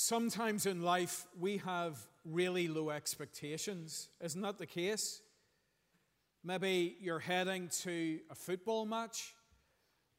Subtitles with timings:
[0.00, 4.10] Sometimes in life we have really low expectations.
[4.20, 5.22] Isn't that the case?
[6.44, 9.34] Maybe you're heading to a football match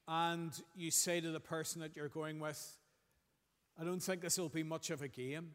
[0.05, 2.61] and you say to the person that you're going with,
[3.79, 5.51] I don't think this will be much of a game.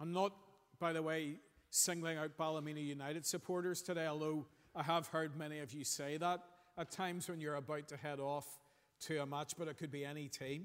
[0.00, 0.32] I'm not,
[0.80, 1.36] by the way,
[1.70, 6.40] singling out Ballymena United supporters today, although I have heard many of you say that
[6.76, 8.58] at times when you're about to head off
[9.02, 10.64] to a match, but it could be any team.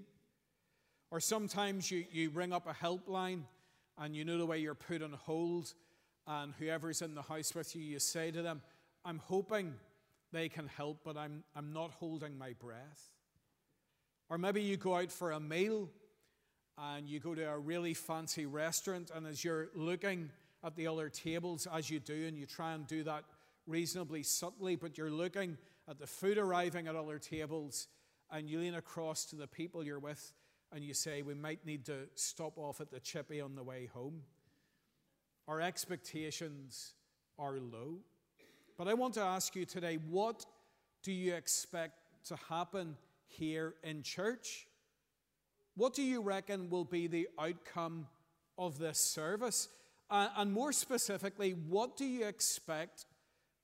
[1.14, 3.42] Or sometimes you, you ring up a helpline
[4.00, 5.72] and you know the way you're put on hold,
[6.26, 8.64] and whoever's in the house with you, you say to them,
[9.06, 9.76] I'm hoping
[10.32, 13.12] they can help, but I'm, I'm not holding my breath.
[14.28, 15.88] Or maybe you go out for a meal
[16.80, 20.32] and you go to a really fancy restaurant, and as you're looking
[20.64, 23.24] at the other tables, as you do, and you try and do that
[23.68, 27.88] reasonably subtly, but you're looking at the food arriving at other tables,
[28.32, 30.34] and you lean across to the people you're with,
[30.74, 33.90] and you say, We might need to stop off at the chippy on the way
[33.94, 34.22] home.
[35.48, 36.94] Our expectations
[37.38, 37.98] are low.
[38.78, 40.46] But I want to ask you today what
[41.04, 44.68] do you expect to happen here in church?
[45.76, 48.08] What do you reckon will be the outcome
[48.58, 49.70] of this service?
[50.10, 53.06] And more specifically, what do you expect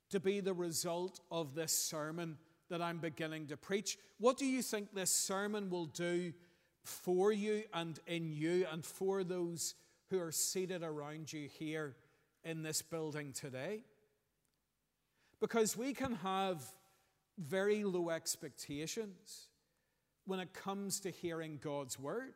[0.09, 2.38] to be the result of this sermon
[2.69, 3.97] that I'm beginning to preach?
[4.19, 6.34] What do you think this sermon will do
[6.90, 9.76] for you and in you and for those
[10.09, 11.96] who are seated around you here
[12.44, 13.84] in this building today?
[15.40, 16.62] Because we can have
[17.38, 19.48] very low expectations
[20.26, 22.34] when it comes to hearing God's word.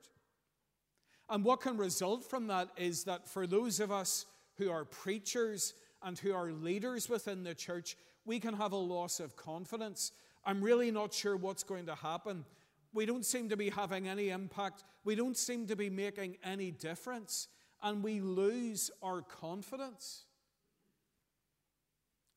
[1.30, 4.26] And what can result from that is that for those of us
[4.58, 9.20] who are preachers and who are leaders within the church, we can have a loss
[9.20, 10.12] of confidence.
[10.45, 12.45] I'm really not sure what's going to happen.
[12.94, 14.83] We don't seem to be having any impact.
[15.03, 17.47] We don't seem to be making any difference.
[17.81, 20.26] And we lose our confidence.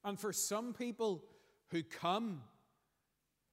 [0.05, 1.25] And for some people
[1.71, 2.43] who come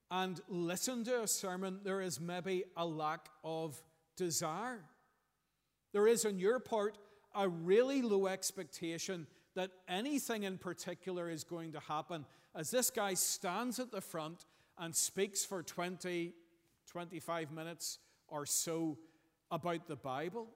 [0.10, 3.82] and listen to a sermon, there is maybe a lack of
[4.16, 4.84] desire.
[5.92, 6.98] There is on your part
[7.36, 12.26] a really low expectation that anything in particular is going to happen
[12.56, 14.46] as this guy stands at the front
[14.78, 16.34] and speaks for 20,
[16.94, 19.00] 25 minutes or so
[19.50, 20.48] about the Bible.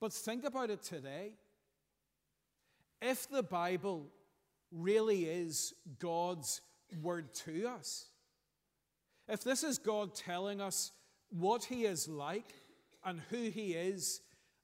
[0.00, 1.32] But think about it today.
[3.02, 4.06] If the Bible
[4.70, 6.60] really is God's
[7.02, 8.06] word to us,
[9.28, 10.92] if this is God telling us
[11.30, 12.54] what He is like
[13.04, 14.20] and who He is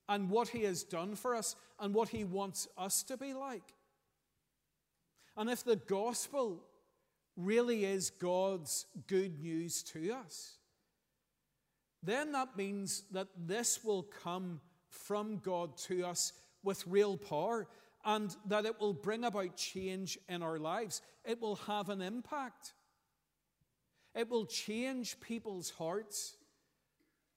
[0.09, 3.75] and what He has done for us and what He wants us to be like,
[5.37, 6.63] and if the gospel
[7.37, 10.57] really is God's good news to us,
[12.03, 16.33] then that means that this will come from God to us
[16.63, 17.69] with real power
[18.05, 21.03] and that it will bring about change in our lives.
[21.25, 22.73] It will have an impact.
[24.15, 26.37] It will change people's hearts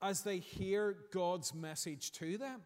[0.02, 2.62] as they hear God's message to them.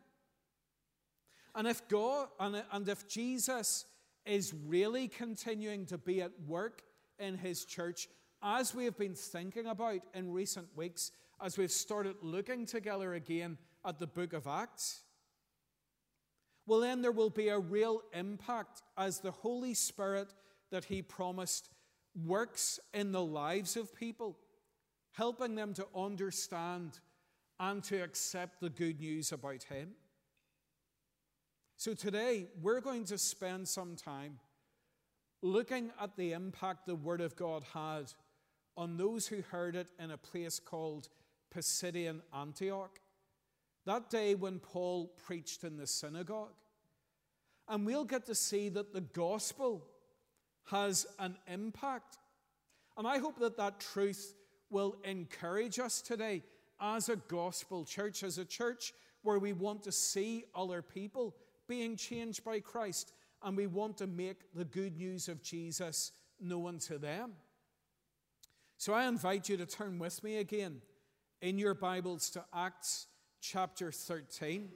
[1.56, 3.86] And if God and, and if Jesus
[4.26, 6.84] is really continuing to be at work
[7.20, 8.08] in his church,
[8.42, 13.58] as we have been thinking about in recent weeks, as we've started looking together again
[13.86, 15.02] at the book of Acts,
[16.66, 20.34] well, then there will be a real impact as the Holy Spirit
[20.70, 21.70] that He promised
[22.26, 24.38] works in the lives of people,
[25.14, 27.00] helping them to understand
[27.60, 29.94] and to accept the good news about Him.
[31.76, 34.38] So today, we're going to spend some time
[35.42, 38.12] looking at the impact the Word of God had
[38.76, 41.10] on those who heard it in a place called
[41.54, 43.00] Pisidian Antioch.
[43.86, 46.56] That day when Paul preached in the synagogue.
[47.68, 49.86] And we'll get to see that the gospel
[50.66, 52.18] has an impact.
[52.98, 54.36] And I hope that that truth
[54.70, 56.44] will encourage us today
[56.82, 61.36] as a gospel church, as a church where we want to see other people
[61.68, 63.14] being changed by Christ
[63.44, 67.34] and we want to make the good news of Jesus known to them.
[68.78, 70.82] So I invite you to turn with me again
[71.42, 73.08] in your Bibles to Acts
[73.42, 74.70] chapter 13.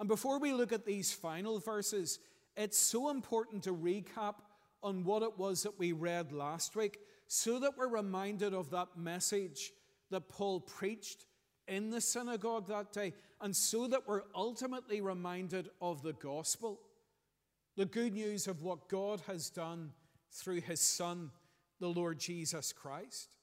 [0.00, 2.20] And before we look at these final verses,
[2.56, 4.36] it's so important to recap
[4.82, 8.88] on what it was that we read last week so that we're reminded of that
[8.96, 9.72] message
[10.10, 11.26] that Paul preached
[11.66, 13.12] in the synagogue that day,
[13.42, 16.80] and so that we're ultimately reminded of the gospel
[17.78, 19.92] the good news of what God has done
[20.32, 21.30] through his Son,
[21.78, 23.36] the Lord Jesus Christ.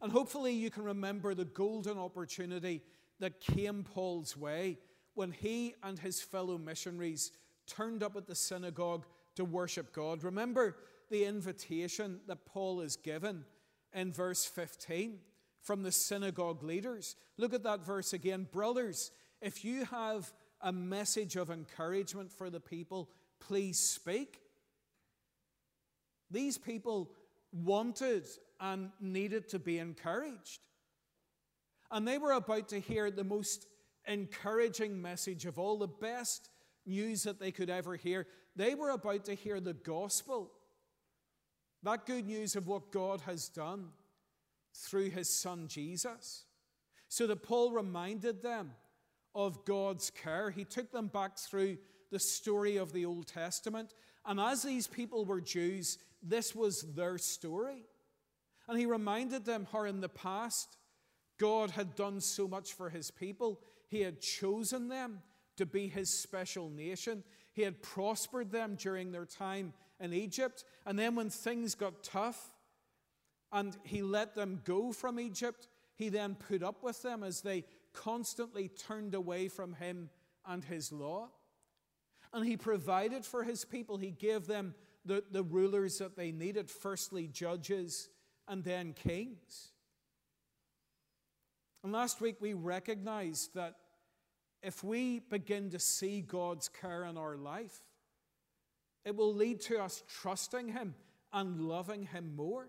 [0.00, 2.80] And hopefully, you can remember the golden opportunity
[3.18, 4.78] that came Paul's way
[5.14, 7.32] when he and his fellow missionaries
[7.66, 9.04] turned up at the synagogue
[9.34, 10.22] to worship God.
[10.22, 10.76] Remember
[11.10, 13.44] the invitation that Paul is given
[13.92, 15.18] in verse 15
[15.60, 17.16] from the synagogue leaders.
[17.36, 18.46] Look at that verse again.
[18.52, 19.10] Brothers,
[19.42, 23.10] if you have a message of encouragement for the people,
[23.40, 24.40] please speak.
[26.30, 27.12] These people
[27.52, 28.26] wanted
[28.60, 30.60] and needed to be encouraged.
[31.90, 33.66] And they were about to hear the most
[34.06, 36.48] encouraging message of all, the best
[36.84, 38.26] news that they could ever hear.
[38.54, 40.50] They were about to hear the gospel,
[41.82, 43.88] that good news of what God has done
[44.74, 46.44] through his son Jesus.
[47.08, 48.72] So that Paul reminded them
[49.34, 50.50] of God's care.
[50.50, 51.78] He took them back through
[52.10, 53.94] the story of the Old Testament.
[54.24, 57.84] And as these people were Jews, this was their story.
[58.68, 60.76] And he reminded them how in the past
[61.38, 63.60] God had done so much for his people.
[63.88, 65.20] He had chosen them
[65.56, 67.22] to be his special nation.
[67.52, 70.64] He had prospered them during their time in Egypt.
[70.84, 72.52] And then when things got tough
[73.52, 77.64] and he let them go from Egypt, he then put up with them as they
[77.92, 80.10] constantly turned away from him
[80.46, 81.30] and his law.
[82.32, 83.96] And he provided for his people.
[83.96, 84.74] He gave them
[85.04, 88.08] the, the rulers that they needed firstly, judges,
[88.48, 89.72] and then kings.
[91.82, 93.76] And last week we recognized that
[94.62, 97.82] if we begin to see God's care in our life,
[99.04, 100.94] it will lead to us trusting Him
[101.32, 102.68] and loving Him more.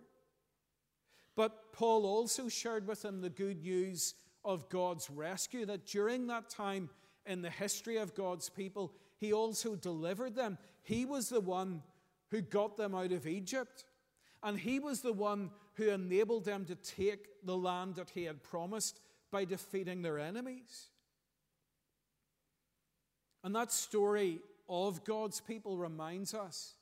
[1.35, 4.13] But Paul also shared with them the good news
[4.45, 6.89] of God's rescue, that during that time
[7.25, 10.57] in the history of God's people, He also delivered them.
[10.83, 11.83] He was the one
[12.29, 13.85] who got them out of Egypt,
[14.43, 18.43] and He was the one who enabled them to take the land that He had
[18.43, 18.99] promised
[19.31, 20.87] by defeating their enemies.
[23.43, 26.73] And that story of God's people reminds us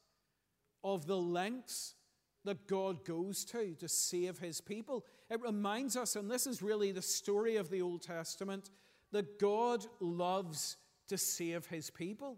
[0.83, 1.95] of the lengths
[2.43, 5.05] that God goes to to save his people.
[5.29, 8.69] It reminds us, and this is really the story of the Old Testament,
[9.11, 12.37] that God loves to save his people.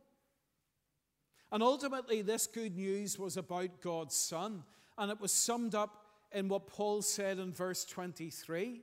[1.52, 4.64] And ultimately, this good news was about God's Son,
[4.98, 8.82] and it was summed up in what Paul said in verse 23.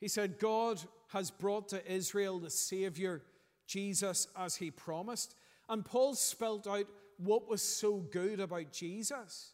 [0.00, 3.22] He said, God has brought to Israel the Savior,
[3.66, 5.34] Jesus, as he promised.
[5.68, 6.86] And Paul spelt out
[7.16, 9.52] what was so good about Jesus.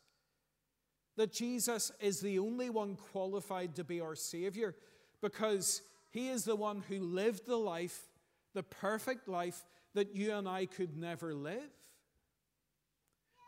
[1.16, 4.75] That Jesus is the only one qualified to be our Savior
[5.20, 8.08] because he is the one who lived the life,
[8.55, 9.64] the perfect life
[9.94, 11.70] that you and I could never live.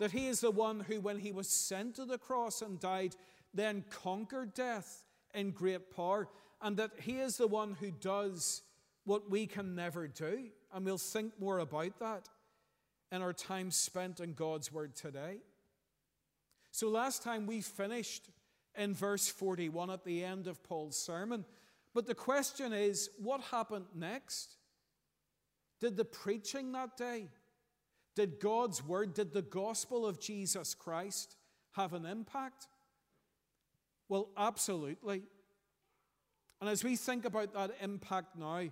[0.01, 3.15] That he is the one who, when he was sent to the cross and died,
[3.55, 5.05] then conquered death
[5.35, 6.29] in great power
[6.63, 8.63] and that He is the one who does
[9.05, 10.47] what we can never do.
[10.73, 12.29] And we'll think more about that
[13.11, 15.39] in our time spent in God's Word today.
[16.71, 18.31] So, last time we finished
[18.79, 21.45] in verse 41 at the end of Paul's sermon.
[21.95, 24.57] But the question is what happened next?
[25.83, 27.27] Did the preaching that day,
[28.15, 31.35] did God's Word, did the gospel of Jesus Christ
[31.73, 32.69] have an impact?
[34.09, 35.25] Well, absolutely.
[36.61, 38.69] And as we think about that impact now,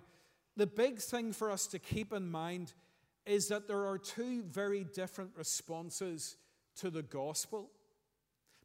[0.55, 2.71] the big thing for us to keep in mind
[3.25, 6.37] is that there are two very different responses
[6.77, 7.71] to the gospel.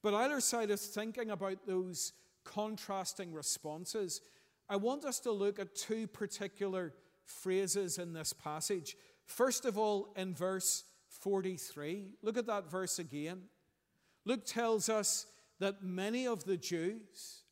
[0.03, 2.13] But either side of thinking about those
[2.45, 4.21] contrasting responses,
[4.69, 6.95] I want us to look at two particular
[7.27, 8.97] phrases in this passage.
[9.27, 13.43] First of all, in verse 43, look at that verse again.
[14.25, 15.27] Luke tells us
[15.59, 17.43] that many of the Jews,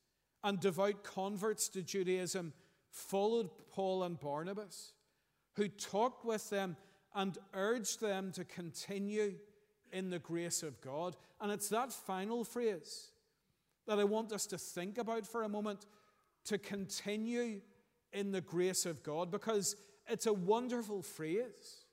[0.44, 2.52] and devout converts to Judaism
[2.90, 4.92] followed Paul and Barnabas,
[5.54, 6.76] who talked with them
[7.14, 9.34] and urged them to continue
[9.90, 11.16] in the grace of God.
[11.40, 13.08] And it's that final phrase
[13.86, 15.86] that I want us to think about for a moment
[16.44, 17.60] to continue
[18.14, 19.76] in the grace of God, because
[20.08, 21.84] it's a wonderful phrase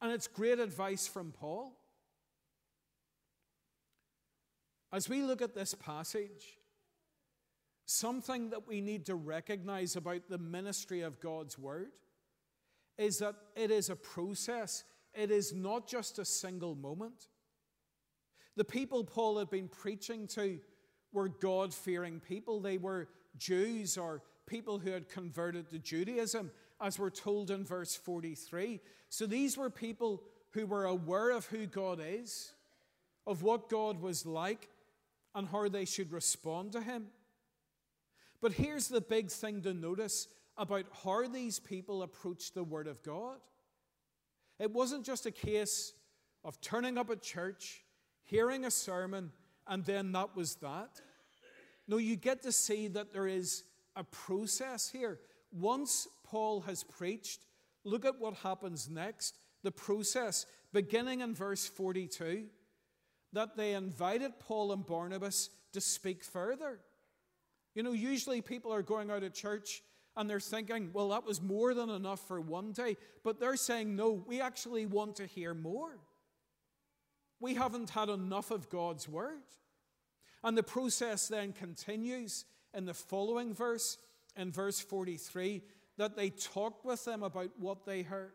[0.00, 1.76] and it's great advice from Paul.
[4.92, 6.58] As we look at this passage,
[7.86, 11.90] Something that we need to recognize about the ministry of God's Word
[12.96, 17.28] is that it is a process, it is not just a single moment.
[18.56, 20.60] The people Paul had been preaching to
[21.12, 22.60] were God fearing people.
[22.60, 27.94] They were Jews or people who had converted to Judaism, as we're told in verse
[27.94, 28.80] 43.
[29.08, 32.52] So these were people who were aware of who God is,
[33.26, 34.68] of what God was like,
[35.34, 37.06] and how they should respond to Him.
[38.40, 43.02] But here's the big thing to notice about how these people approached the Word of
[43.02, 43.38] God.
[44.58, 45.94] It wasn't just a case
[46.44, 47.84] of turning up at church,
[48.22, 49.32] hearing a sermon,
[49.66, 51.00] and then that was that.
[51.88, 53.64] No, you get to see that there is
[53.96, 55.18] a process here.
[55.52, 57.44] Once Paul has preached,
[57.84, 59.38] look at what happens next.
[59.62, 62.46] The process, beginning in verse 42,
[63.32, 66.80] that they invited Paul and Barnabas to speak further.
[67.74, 69.82] You know, usually people are going out of church
[70.16, 72.96] and they're thinking, well, that was more than enough for one day.
[73.24, 75.98] But they're saying, no, we actually want to hear more.
[77.40, 79.42] We haven't had enough of God's word.
[80.44, 83.98] And the process then continues in the following verse,
[84.36, 85.62] in verse 43,
[85.96, 88.32] that they talked with them about what they heard.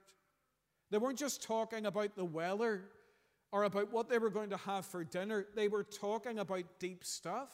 [0.91, 2.86] They weren't just talking about the weather
[3.51, 7.03] or about what they were going to have for dinner, they were talking about deep
[7.03, 7.50] stuff.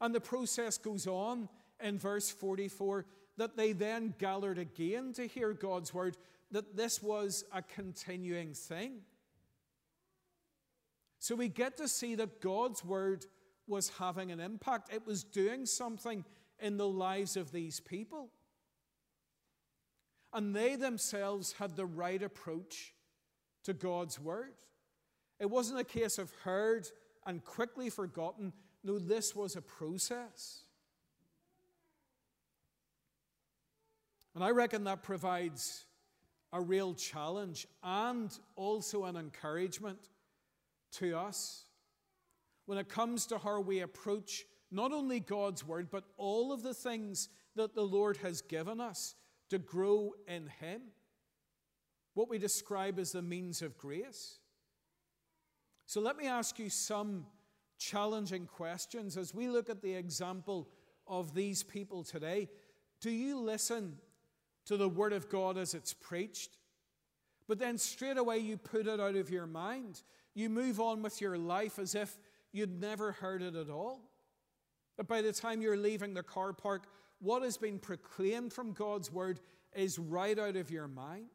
[0.00, 1.48] And the process goes on
[1.82, 3.04] in verse 44
[3.36, 6.16] that they then gathered again to hear God's word,
[6.50, 9.00] that this was a continuing thing.
[11.18, 13.26] So we get to see that God's word
[13.70, 16.24] was having an impact, it was doing something
[16.58, 18.28] in the lives of these people.
[20.32, 22.94] And they themselves had the right approach
[23.64, 24.54] to God's word.
[25.38, 26.86] It wasn't a case of heard
[27.26, 28.52] and quickly forgotten.
[28.84, 30.64] No, this was a process.
[34.34, 35.84] And I reckon that provides
[36.52, 40.08] a real challenge and also an encouragement
[40.92, 41.64] to us
[42.70, 46.72] when it comes to how we approach not only God's Word, but all of the
[46.72, 49.16] things that the Lord has given us
[49.48, 50.82] to grow in Him.
[52.14, 54.38] What we describe as the means of grace.
[55.86, 57.26] So let me ask you some
[57.76, 60.68] challenging questions as we look at the example
[61.08, 62.48] of these people today.
[63.00, 63.96] Do you listen
[64.66, 66.56] to the Word of God as it's preached.
[67.48, 70.02] But then straight away you put it out of your mind.
[70.34, 72.16] You move on with your life as if
[72.52, 74.00] you'd never heard it at all.
[74.96, 76.86] But by the time you're leaving the car park,
[77.20, 79.40] what has been proclaimed from God's Word
[79.74, 81.28] is right out of your mind.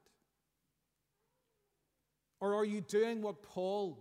[2.39, 3.97] Or are you doing what Paul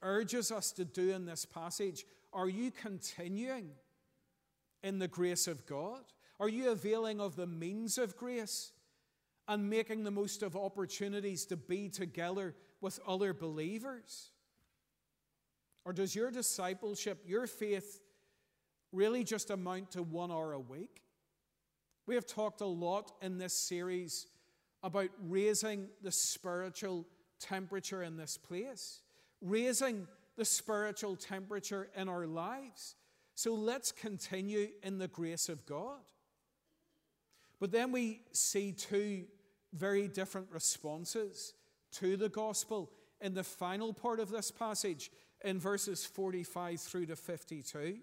[0.00, 2.04] urges us to do in this passage?
[2.32, 3.70] Are you continuing
[4.82, 6.02] in the grace of God?
[6.40, 8.72] Are you availing of the means of grace
[9.46, 14.30] and making the most of opportunities to be together with other believers?
[15.84, 18.00] Or does your discipleship, your faith,
[18.92, 21.02] really just amount to one hour a week?
[22.06, 24.26] We have talked a lot in this series
[24.82, 27.06] about raising the spiritual
[27.38, 29.02] temperature in this place,
[29.40, 32.96] raising the spiritual temperature in our lives.
[33.34, 36.00] So let's continue in the grace of God.
[37.60, 39.24] But then we see two
[39.72, 41.54] very different responses
[41.92, 45.10] to the gospel in the final part of this passage
[45.44, 47.98] in verses 45 through to 52.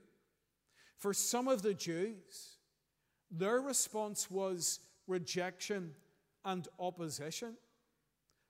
[0.97, 2.57] For some of the Jews,
[3.31, 5.93] their response was rejection
[6.45, 7.55] and opposition.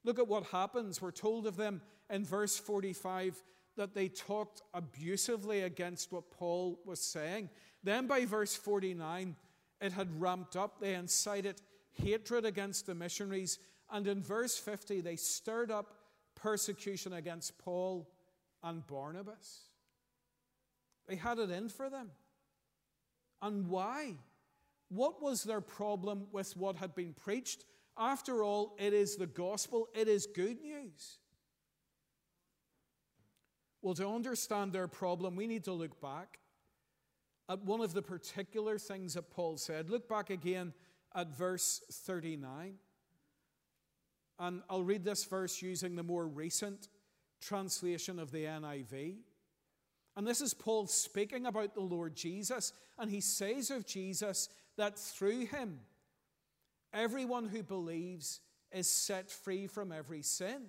[0.03, 1.01] Look at what happens.
[1.01, 3.41] We're told of them in verse 45
[3.75, 7.49] that they talked abusively against what Paul was saying.
[7.83, 9.35] Then by verse 49,
[9.81, 10.79] it had ramped up.
[10.79, 11.61] They incited
[11.93, 13.59] hatred against the missionaries.
[13.91, 15.93] And in verse 50, they stirred up
[16.35, 18.09] persecution against Paul
[18.63, 19.63] and Barnabas.
[21.07, 22.11] They had it in for them.
[23.41, 24.15] And why?
[24.89, 27.65] What was their problem with what had been preached?
[27.97, 31.19] After all, it is the gospel, it is good news.
[33.81, 36.39] Well, to understand their problem, we need to look back
[37.47, 39.89] at one of the particular things that Paul said.
[39.89, 40.73] Look back again
[41.15, 42.75] at verse 39.
[44.37, 46.87] And I'll read this verse using the more recent
[47.41, 49.15] translation of the NIV.
[50.15, 52.73] And this is Paul speaking about the Lord Jesus.
[52.97, 55.79] And he says of Jesus that through him,
[56.93, 58.41] everyone who believes
[58.71, 60.67] is set free from every sin.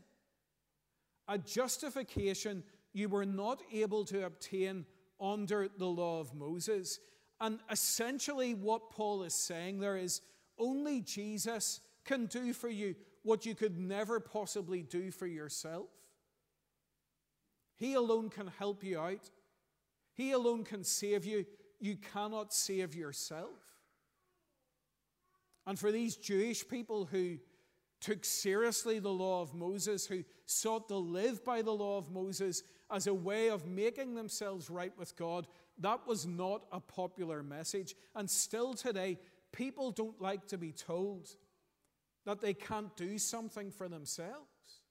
[1.28, 2.62] A justification
[2.92, 4.84] you were not able to obtain
[5.20, 6.98] under the law of Moses.
[7.40, 10.20] And essentially, what Paul is saying there is
[10.58, 15.88] only Jesus can do for you what you could never possibly do for yourself.
[17.80, 19.30] He alone can help you out,
[20.12, 21.46] He alone can save you.
[21.80, 23.58] You cannot save yourself.
[25.66, 27.38] And for these Jewish people who
[28.02, 32.62] took seriously the law of Moses, who sought to live by the law of Moses
[32.90, 35.46] as a way of making themselves right with God,
[35.78, 37.94] that was not a popular message.
[38.14, 39.18] And still today,
[39.52, 41.30] people don't like to be told
[42.26, 44.82] that they can't do something for themselves.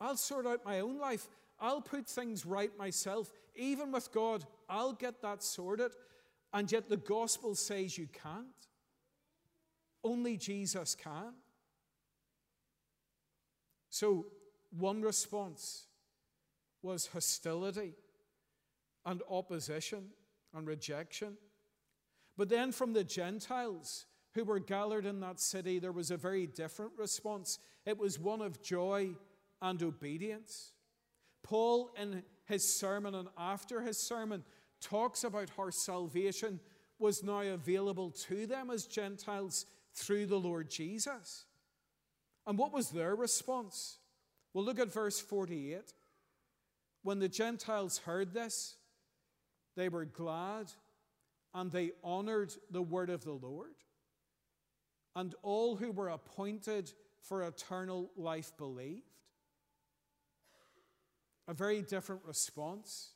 [0.00, 1.28] I'll sort out my own life.
[1.60, 3.30] I'll put things right myself.
[3.54, 5.92] Even with God, I'll get that sorted.
[6.52, 8.46] And yet the gospel says you can't.
[10.02, 11.34] Only Jesus can.
[13.90, 14.26] So,
[14.70, 15.86] one response
[16.80, 17.94] was hostility
[19.04, 20.10] and opposition
[20.54, 21.36] and rejection.
[22.36, 26.46] But then from the Gentiles who were gathered in that city, there was a very
[26.46, 27.58] different response.
[27.84, 29.10] It was one of joy
[29.60, 30.72] and obedience.
[31.42, 34.44] Paul, in his sermon and after his sermon,
[34.80, 36.60] talks about how salvation
[36.98, 41.44] was now available to them as Gentiles through the Lord Jesus.
[42.46, 43.98] And what was their response?
[44.52, 45.92] Well, look at verse 48.
[47.02, 48.76] When the Gentiles heard this,
[49.76, 50.66] they were glad
[51.54, 53.74] and they honored the word of the Lord.
[55.16, 59.09] And all who were appointed for eternal life believed.
[61.50, 63.10] A very different response,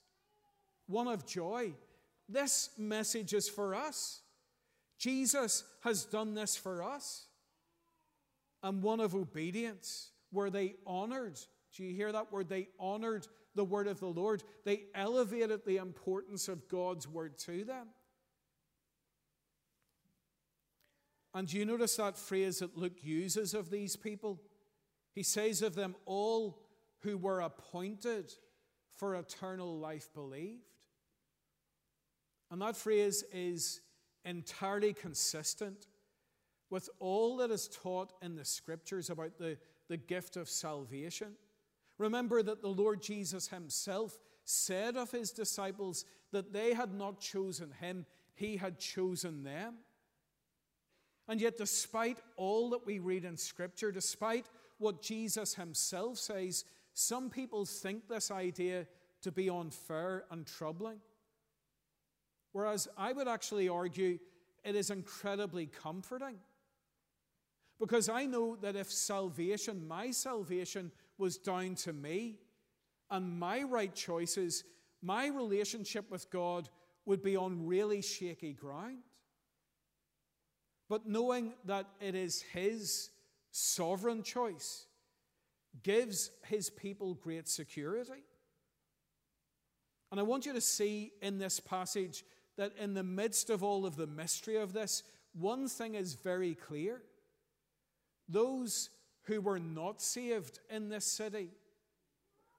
[0.88, 1.72] one of joy.
[2.28, 4.22] This message is for us.
[4.98, 7.28] Jesus has done this for us.
[8.60, 11.38] And one of obedience, where they honored.
[11.76, 12.48] Do you hear that word?
[12.48, 14.42] They honored the word of the Lord.
[14.64, 17.86] They elevated the importance of God's word to them.
[21.34, 24.40] And do you notice that phrase that Luke uses of these people?
[25.14, 26.63] He says of them, all
[27.04, 28.32] who were appointed
[28.96, 30.64] for eternal life believed.
[32.50, 33.80] And that phrase is
[34.24, 35.86] entirely consistent
[36.70, 39.58] with all that is taught in the scriptures about the,
[39.88, 41.32] the gift of salvation.
[41.98, 47.70] Remember that the Lord Jesus himself said of his disciples that they had not chosen
[47.80, 49.74] him, he had chosen them.
[51.28, 54.46] And yet, despite all that we read in Scripture, despite
[54.78, 56.64] what Jesus himself says,
[56.94, 58.86] some people think this idea
[59.22, 61.00] to be unfair and troubling.
[62.52, 64.20] Whereas I would actually argue
[64.62, 66.36] it is incredibly comforting.
[67.80, 72.38] Because I know that if salvation, my salvation, was down to me
[73.10, 74.62] and my right choices,
[75.02, 76.68] my relationship with God
[77.06, 78.98] would be on really shaky ground.
[80.88, 83.10] But knowing that it is His
[83.50, 84.86] sovereign choice
[85.82, 88.24] gives His people great security.
[90.10, 92.24] And I want you to see in this passage
[92.56, 96.54] that in the midst of all of the mystery of this, one thing is very
[96.54, 97.02] clear.
[98.28, 98.90] Those
[99.24, 101.50] who were not saved in this city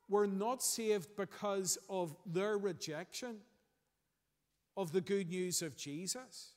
[0.10, 3.38] were not saved because of their rejection
[4.78, 6.56] of the good news of Jesus.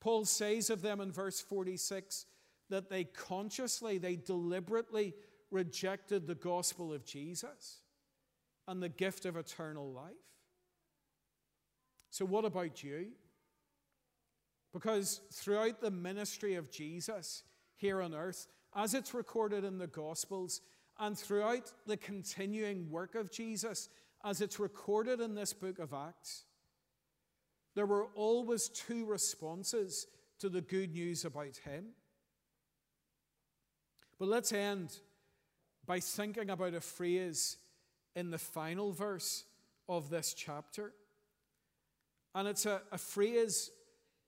[0.00, 2.26] Paul says of them in verse 46
[2.68, 5.14] that they consciously, they deliberately
[5.52, 7.78] rejected the gospel of Jesus
[8.66, 10.12] and the gift of eternal life.
[12.10, 13.08] So, what about you?
[14.72, 17.42] Because throughout the ministry of Jesus
[17.76, 20.62] here on earth, as it's recorded in the Gospels,
[20.98, 23.88] and throughout the continuing work of Jesus,
[24.24, 26.44] as it's recorded in this book of Acts,
[27.74, 30.06] there were always two responses
[30.38, 31.86] to the good news about him.
[34.18, 35.00] But let's end
[35.86, 37.56] by thinking about a phrase
[38.14, 39.44] in the final verse
[39.88, 40.92] of this chapter.
[42.34, 43.70] And it's a, a phrase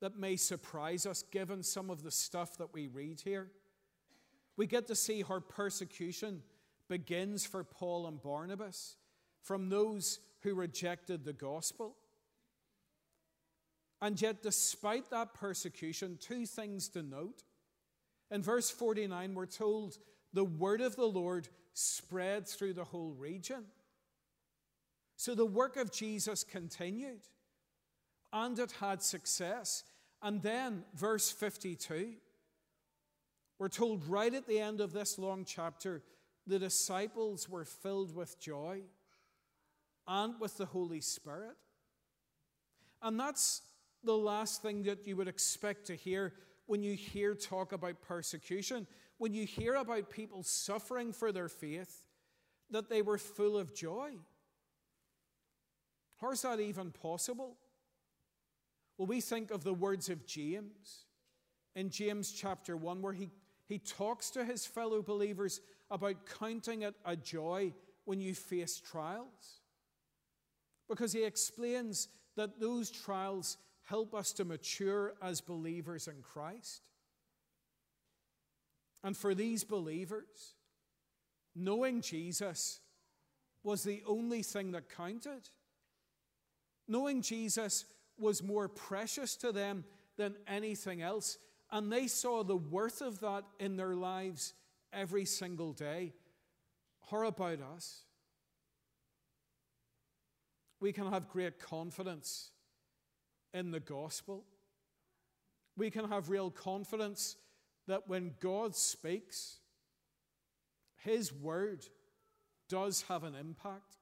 [0.01, 3.51] that may surprise us given some of the stuff that we read here.
[4.57, 6.43] We get to see how persecution
[6.89, 8.97] begins for Paul and Barnabas
[9.43, 11.97] from those who rejected the gospel.
[14.03, 17.43] And yet, despite that persecution, two things to note.
[18.31, 19.97] In verse 49, we're told
[20.35, 23.65] the word of the Lord spread through the whole region.
[25.17, 27.21] So the work of Jesus continued
[28.33, 29.85] and it had success.
[30.21, 32.15] And then, verse 52,
[33.59, 36.03] we're told right at the end of this long chapter,
[36.47, 38.83] the disciples were filled with joy
[40.09, 41.57] and with the Holy Spirit.
[43.01, 43.63] And that's
[44.03, 46.33] the last thing that you would expect to hear
[46.67, 48.87] when you hear talk about persecution.
[49.19, 52.05] When you hear about people suffering for their faith,
[52.71, 54.13] that they were full of joy.
[56.21, 57.57] How is that even possible?
[58.97, 61.05] Well, we think of the words of James
[61.75, 63.31] in James chapter 1, where he,
[63.67, 67.73] he talks to his fellow believers about counting it a joy
[68.05, 69.61] when you face trials.
[70.89, 76.83] Because he explains that those trials help us to mature as believers in Christ.
[79.05, 80.55] And for these believers,
[81.55, 82.81] knowing Jesus
[83.63, 85.51] was the only thing that counted.
[86.89, 87.85] Knowing Jesus
[88.19, 89.85] was more precious to them
[90.17, 91.39] than anything else.
[91.71, 94.55] And they saw the worth of that in their lives
[94.93, 96.15] every single day.
[97.11, 98.03] How about us?
[100.81, 102.51] We can have great confidence
[103.53, 104.45] in the gospel.
[105.77, 107.37] We can have real confidence
[107.87, 109.59] that when God speaks,
[110.97, 111.85] His word
[112.69, 113.97] does have an impact.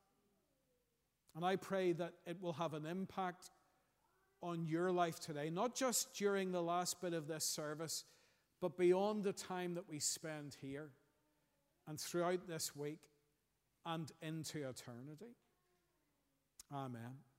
[1.35, 3.51] And I pray that it will have an impact
[4.43, 8.05] on your life today, not just during the last bit of this service,
[8.61, 10.91] but beyond the time that we spend here
[11.89, 13.01] and throughout this week
[13.87, 15.37] and into eternity.
[16.73, 17.32] Amen.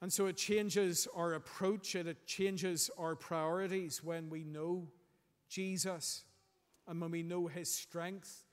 [0.00, 4.88] And so it changes our approach, and it changes our priorities when we know
[5.48, 6.24] Jesus
[6.86, 8.44] and when we know his strength